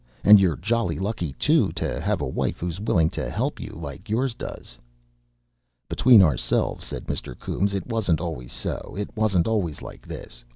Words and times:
And 0.23 0.39
you're 0.39 0.55
jolly 0.57 0.97
lucky, 0.97 1.33
too, 1.33 1.71
to 1.73 2.01
have 2.01 2.21
a 2.21 2.27
wife 2.27 2.57
who's 2.59 2.79
willing 2.79 3.11
to 3.11 3.29
help 3.29 3.59
like 3.59 4.09
yours 4.09 4.33
does." 4.33 4.79
"Between 5.87 6.23
ourselves," 6.23 6.83
said 6.85 7.05
Mr. 7.05 7.37
Coombes, 7.37 7.75
"it 7.75 7.85
wasn't 7.85 8.19
always 8.19 8.51
so. 8.51 8.95
It 8.97 9.15
wasn't 9.15 9.45
always 9.45 9.83
like 9.83 10.07
this. 10.07 10.43